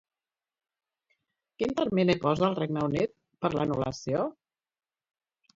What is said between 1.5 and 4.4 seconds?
Quin termini posa el Regne Unit per a l'anul·lació?